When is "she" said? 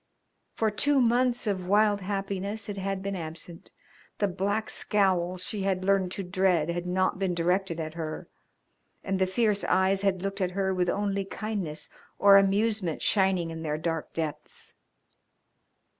5.37-5.61